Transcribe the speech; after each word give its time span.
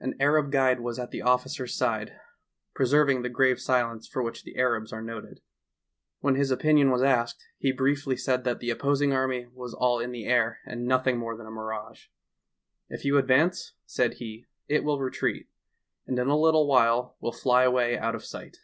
An 0.00 0.14
Arab 0.18 0.50
guide 0.50 0.80
was 0.80 0.98
at 0.98 1.10
the 1.10 1.20
officer's 1.20 1.74
side, 1.76 2.16
preserv 2.74 3.10
ing 3.10 3.20
the 3.20 3.28
grave 3.28 3.60
silence 3.60 4.08
for 4.08 4.22
which 4.22 4.42
the 4.42 4.56
Arabs 4.56 4.90
are 4.90 5.02
noted. 5.02 5.42
When 6.20 6.34
his 6.34 6.50
opinion 6.50 6.90
was 6.90 7.02
asked, 7.02 7.44
he 7.58 7.72
briefly 7.72 8.16
said 8.16 8.44
that 8.44 8.60
the 8.60 8.70
opposing 8.70 9.12
army 9.12 9.48
was 9.52 9.74
all 9.74 10.00
in 10.00 10.12
the 10.12 10.24
air 10.24 10.60
and 10.64 10.86
nothing 10.86 11.18
more 11.18 11.36
than 11.36 11.46
a 11.46 11.50
mirage. 11.50 12.06
"If 12.88 13.04
you 13.04 13.18
advance," 13.18 13.74
said 13.84 14.14
he, 14.14 14.46
"it 14.66 14.82
will 14.82 14.98
retreat, 14.98 15.46
and 16.06 16.18
in 16.18 16.28
a 16.28 16.38
little 16.40 16.66
while 16.66 17.18
will 17.20 17.32
fly 17.32 17.64
away 17.64 17.98
out 17.98 18.14
of 18.14 18.24
sight." 18.24 18.56